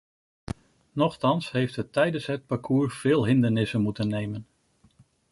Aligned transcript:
Nochtans 0.95 1.51
heeft 1.51 1.75
het 1.75 1.93
tijdens 1.93 2.25
het 2.25 2.45
parcours 2.45 2.97
veel 2.97 3.25
hindernissen 3.25 3.81
moeten 3.81 4.07
nemen. 4.07 4.47